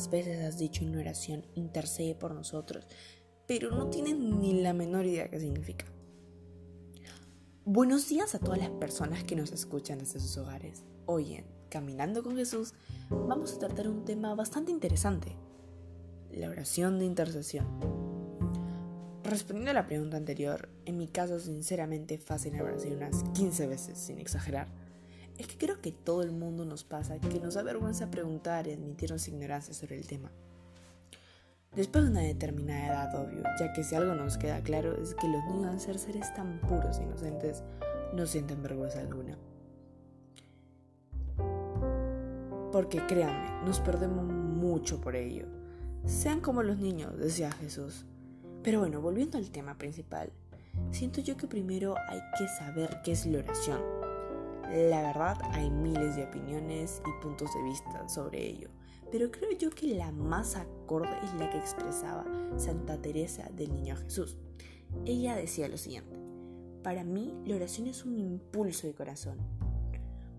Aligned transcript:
¿Cuántas 0.00 0.26
veces 0.26 0.42
has 0.46 0.56
dicho 0.58 0.82
en 0.82 0.96
oración, 0.96 1.44
intercede 1.56 2.14
por 2.14 2.32
nosotros, 2.32 2.86
pero 3.46 3.70
no 3.70 3.90
tienes 3.90 4.16
ni 4.16 4.62
la 4.62 4.72
menor 4.72 5.04
idea 5.04 5.28
qué 5.28 5.38
significa? 5.38 5.84
Buenos 7.66 8.08
días 8.08 8.34
a 8.34 8.38
todas 8.38 8.60
las 8.60 8.70
personas 8.70 9.24
que 9.24 9.36
nos 9.36 9.52
escuchan 9.52 9.98
desde 9.98 10.18
sus 10.18 10.38
hogares. 10.38 10.84
Hoy 11.04 11.34
en 11.34 11.44
Caminando 11.68 12.22
con 12.22 12.34
Jesús 12.34 12.72
vamos 13.10 13.52
a 13.52 13.58
tratar 13.58 13.88
un 13.88 14.06
tema 14.06 14.34
bastante 14.34 14.72
interesante, 14.72 15.36
la 16.30 16.48
oración 16.48 16.98
de 16.98 17.04
intercesión. 17.04 17.66
Respondiendo 19.22 19.72
a 19.72 19.74
la 19.74 19.86
pregunta 19.86 20.16
anterior, 20.16 20.70
en 20.86 20.96
mi 20.96 21.08
caso 21.08 21.38
sinceramente 21.38 22.16
fácil 22.16 22.54
la 22.54 22.62
oración 22.62 22.96
unas 22.96 23.22
15 23.34 23.66
veces, 23.66 23.98
sin 23.98 24.18
exagerar. 24.18 24.68
Es 25.40 25.46
que 25.46 25.56
creo 25.56 25.80
que 25.80 25.90
todo 25.90 26.22
el 26.22 26.32
mundo 26.32 26.66
nos 26.66 26.84
pasa 26.84 27.18
que 27.18 27.40
nos 27.40 27.54
da 27.54 27.62
vergüenza 27.62 28.10
preguntar 28.10 28.66
y 28.66 28.72
admitirnos 28.72 29.26
ignorancia 29.26 29.72
sobre 29.72 29.96
el 29.96 30.06
tema. 30.06 30.30
Después 31.74 32.04
de 32.04 32.10
una 32.10 32.20
determinada 32.20 32.88
edad, 32.88 33.24
obvio, 33.24 33.42
ya 33.58 33.72
que 33.72 33.82
si 33.82 33.94
algo 33.94 34.14
nos 34.14 34.36
queda 34.36 34.60
claro 34.60 35.00
es 35.00 35.14
que 35.14 35.26
los 35.28 35.42
niños 35.46 35.72
al 35.72 35.80
ser 35.80 35.98
seres 35.98 36.34
tan 36.34 36.60
puros 36.60 36.98
e 36.98 37.04
inocentes 37.04 37.62
no 38.12 38.26
sienten 38.26 38.62
vergüenza 38.62 39.00
alguna. 39.00 39.38
Porque 42.70 43.00
créanme, 43.06 43.64
nos 43.64 43.80
perdemos 43.80 44.26
mucho 44.26 45.00
por 45.00 45.16
ello. 45.16 45.46
Sean 46.04 46.42
como 46.42 46.62
los 46.62 46.76
niños, 46.76 47.16
decía 47.16 47.50
Jesús. 47.50 48.04
Pero 48.62 48.80
bueno, 48.80 49.00
volviendo 49.00 49.38
al 49.38 49.50
tema 49.50 49.78
principal, 49.78 50.30
siento 50.90 51.22
yo 51.22 51.38
que 51.38 51.46
primero 51.46 51.94
hay 52.10 52.20
que 52.36 52.46
saber 52.46 53.00
qué 53.02 53.12
es 53.12 53.24
la 53.24 53.38
oración 53.38 53.99
la 54.70 55.02
verdad 55.02 55.38
hay 55.52 55.70
miles 55.70 56.16
de 56.16 56.24
opiniones 56.24 57.02
y 57.06 57.22
puntos 57.22 57.52
de 57.54 57.62
vista 57.64 58.08
sobre 58.08 58.46
ello, 58.46 58.68
pero 59.10 59.30
creo 59.30 59.50
yo 59.52 59.70
que 59.70 59.94
la 59.94 60.12
más 60.12 60.56
acorde 60.56 61.10
es 61.24 61.34
la 61.34 61.50
que 61.50 61.58
expresaba 61.58 62.24
Santa 62.56 63.00
Teresa 63.00 63.48
del 63.52 63.74
Niño 63.74 63.96
Jesús. 63.96 64.36
Ella 65.04 65.34
decía 65.34 65.68
lo 65.68 65.76
siguiente, 65.76 66.16
para 66.82 67.04
mí 67.04 67.34
la 67.44 67.56
oración 67.56 67.88
es 67.88 68.04
un 68.04 68.18
impulso 68.18 68.86
de 68.86 68.94
corazón, 68.94 69.38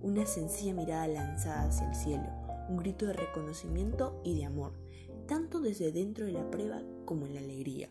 una 0.02 0.25
sencilla 0.25 0.73
mirada 0.73 1.08
lanzada 1.08 1.67
hacia 1.67 1.89
el 1.89 1.95
cielo, 1.95 2.30
un 2.69 2.78
grito 2.78 3.06
de 3.06 3.13
reconocimiento 3.13 4.22
y 4.23 4.38
de 4.38 4.45
amor, 4.45 4.73
tanto 5.28 5.59
desde 5.59 5.91
dentro 5.91 6.25
de 6.25 6.31
la 6.31 6.50
prueba 6.50 6.81
como 7.06 7.25
en 7.25 7.36
la 7.36 7.41
alegría. 7.41 7.89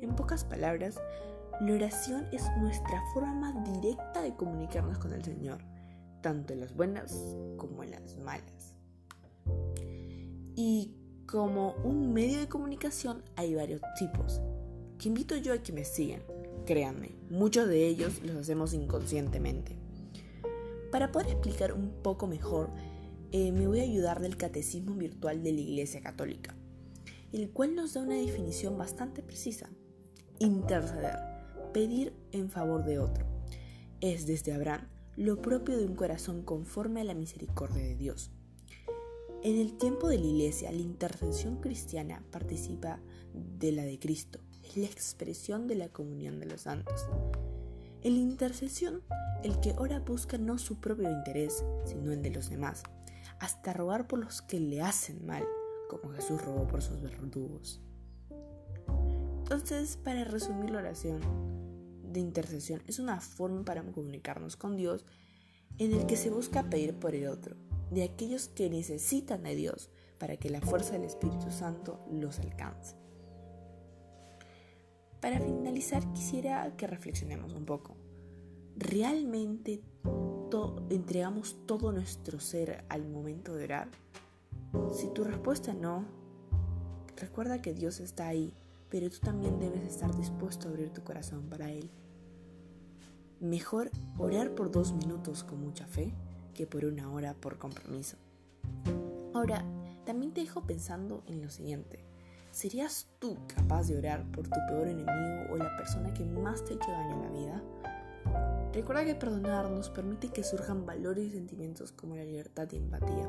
En 0.00 0.14
pocas 0.14 0.44
palabras, 0.44 1.00
la 1.60 1.72
oración 1.72 2.26
es 2.32 2.42
nuestra 2.58 3.00
forma 3.12 3.52
más 3.52 3.80
directa 3.80 4.22
de 4.22 4.34
comunicarnos 4.34 4.98
con 4.98 5.12
el 5.12 5.24
Señor, 5.24 5.58
tanto 6.20 6.52
en 6.52 6.60
las 6.60 6.74
buenas 6.74 7.14
como 7.56 7.84
en 7.84 7.92
las 7.92 8.16
malas. 8.18 8.74
Y 10.56 10.94
como 11.26 11.74
un 11.84 12.12
medio 12.12 12.40
de 12.40 12.48
comunicación 12.48 13.22
hay 13.36 13.54
varios 13.54 13.80
tipos, 13.98 14.40
que 14.98 15.08
invito 15.08 15.36
yo 15.36 15.52
a 15.52 15.58
que 15.58 15.72
me 15.72 15.84
sigan. 15.84 16.22
Créanme, 16.66 17.12
muchos 17.30 17.68
de 17.68 17.86
ellos 17.86 18.20
los 18.22 18.36
hacemos 18.36 18.74
inconscientemente. 18.74 19.76
Para 20.90 21.12
poder 21.12 21.28
explicar 21.28 21.72
un 21.72 21.90
poco 22.02 22.26
mejor, 22.26 22.70
eh, 23.32 23.52
me 23.52 23.66
voy 23.66 23.80
a 23.80 23.84
ayudar 23.84 24.20
del 24.20 24.36
Catecismo 24.36 24.94
Virtual 24.94 25.42
de 25.42 25.52
la 25.52 25.60
Iglesia 25.60 26.00
Católica, 26.00 26.54
el 27.32 27.50
cual 27.50 27.74
nos 27.74 27.94
da 27.94 28.02
una 28.02 28.16
definición 28.16 28.76
bastante 28.76 29.22
precisa. 29.22 29.68
Interceder 30.38 31.33
pedir 31.74 32.14
en 32.32 32.48
favor 32.48 32.84
de 32.84 32.98
otro. 32.98 33.26
Es 34.00 34.26
desde 34.26 34.54
Abraham 34.54 34.88
lo 35.16 35.42
propio 35.42 35.76
de 35.76 35.84
un 35.84 35.96
corazón 35.96 36.42
conforme 36.42 37.00
a 37.00 37.04
la 37.04 37.14
misericordia 37.14 37.82
de 37.82 37.96
Dios. 37.96 38.30
En 39.42 39.58
el 39.58 39.76
tiempo 39.76 40.08
de 40.08 40.18
la 40.18 40.24
iglesia, 40.24 40.72
la 40.72 40.80
intercesión 40.80 41.60
cristiana 41.60 42.24
participa 42.30 43.00
de 43.58 43.72
la 43.72 43.82
de 43.82 43.98
Cristo, 43.98 44.38
es 44.62 44.76
la 44.76 44.86
expresión 44.86 45.66
de 45.66 45.74
la 45.74 45.88
comunión 45.88 46.40
de 46.40 46.46
los 46.46 46.62
santos. 46.62 47.06
En 48.02 48.14
la 48.14 48.20
intercesión, 48.20 49.02
el 49.42 49.60
que 49.60 49.74
ora 49.76 49.98
busca 49.98 50.38
no 50.38 50.58
su 50.58 50.80
propio 50.80 51.10
interés, 51.10 51.64
sino 51.84 52.12
el 52.12 52.22
de 52.22 52.30
los 52.30 52.48
demás, 52.48 52.84
hasta 53.40 53.72
rogar 53.72 54.06
por 54.06 54.20
los 54.20 54.42
que 54.42 54.60
le 54.60 54.80
hacen 54.80 55.26
mal, 55.26 55.44
como 55.90 56.14
Jesús 56.14 56.40
rogó 56.40 56.66
por 56.66 56.82
sus 56.82 57.02
verdugos. 57.02 57.80
Entonces, 59.40 59.98
para 59.98 60.24
resumir 60.24 60.70
la 60.70 60.78
oración, 60.78 61.20
de 62.14 62.20
intercesión 62.20 62.82
es 62.86 62.98
una 62.98 63.20
forma 63.20 63.64
para 63.64 63.82
comunicarnos 63.82 64.56
con 64.56 64.76
Dios 64.76 65.04
en 65.78 65.92
el 65.92 66.06
que 66.06 66.16
se 66.16 66.30
busca 66.30 66.70
pedir 66.70 66.94
por 66.94 67.14
el 67.14 67.26
otro, 67.26 67.56
de 67.90 68.04
aquellos 68.04 68.48
que 68.48 68.70
necesitan 68.70 69.42
de 69.42 69.54
Dios 69.54 69.90
para 70.18 70.36
que 70.36 70.48
la 70.48 70.60
fuerza 70.60 70.92
del 70.92 71.04
Espíritu 71.04 71.50
Santo 71.50 72.00
los 72.10 72.38
alcance. 72.38 72.96
Para 75.20 75.40
finalizar 75.40 76.12
quisiera 76.12 76.74
que 76.76 76.86
reflexionemos 76.86 77.54
un 77.54 77.64
poco. 77.64 77.96
¿Realmente 78.76 79.82
entregamos 80.90 81.56
todo 81.66 81.92
nuestro 81.92 82.38
ser 82.40 82.84
al 82.88 83.08
momento 83.08 83.54
de 83.54 83.64
orar? 83.64 83.88
Si 84.92 85.08
tu 85.08 85.24
respuesta 85.24 85.74
no, 85.74 86.04
recuerda 87.16 87.60
que 87.60 87.74
Dios 87.74 88.00
está 88.00 88.28
ahí, 88.28 88.54
pero 88.90 89.10
tú 89.10 89.18
también 89.18 89.58
debes 89.58 89.82
estar 89.82 90.14
dispuesto 90.16 90.68
a 90.68 90.70
abrir 90.70 90.90
tu 90.90 91.02
corazón 91.02 91.48
para 91.48 91.72
Él. 91.72 91.90
Mejor 93.44 93.90
orar 94.16 94.54
por 94.54 94.70
dos 94.70 94.94
minutos 94.94 95.44
con 95.44 95.60
mucha 95.60 95.86
fe 95.86 96.14
que 96.54 96.66
por 96.66 96.86
una 96.86 97.10
hora 97.10 97.34
por 97.34 97.58
compromiso. 97.58 98.16
Ahora, 99.34 99.62
también 100.06 100.32
te 100.32 100.40
dejo 100.40 100.62
pensando 100.62 101.22
en 101.26 101.42
lo 101.42 101.50
siguiente. 101.50 102.02
¿Serías 102.52 103.06
tú 103.18 103.36
capaz 103.54 103.88
de 103.88 103.98
orar 103.98 104.24
por 104.32 104.48
tu 104.48 104.58
peor 104.66 104.88
enemigo 104.88 105.52
o 105.52 105.58
la 105.58 105.76
persona 105.76 106.14
que 106.14 106.24
más 106.24 106.64
te 106.64 106.72
ha 106.72 106.76
hecho 106.76 106.90
daño 106.90 107.16
en 107.16 107.22
la 107.22 107.38
vida? 107.38 107.62
Recuerda 108.72 109.04
que 109.04 109.14
perdonar 109.14 109.70
nos 109.70 109.90
permite 109.90 110.28
que 110.28 110.42
surjan 110.42 110.86
valores 110.86 111.26
y 111.26 111.30
sentimientos 111.32 111.92
como 111.92 112.16
la 112.16 112.24
libertad 112.24 112.66
y 112.72 112.76
empatía, 112.76 113.28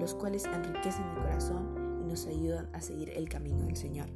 los 0.00 0.14
cuales 0.14 0.46
enriquecen 0.46 1.04
el 1.06 1.16
corazón 1.16 2.00
y 2.00 2.08
nos 2.08 2.26
ayudan 2.26 2.74
a 2.74 2.80
seguir 2.80 3.10
el 3.10 3.28
camino 3.28 3.66
del 3.66 3.76
Señor. 3.76 4.08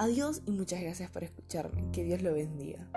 Adiós 0.00 0.40
y 0.46 0.50
muchas 0.52 0.80
gracias 0.80 1.10
por 1.10 1.24
escucharme. 1.24 1.92
Que 1.92 2.02
Dios 2.02 2.22
lo 2.22 2.32
bendiga. 2.32 2.88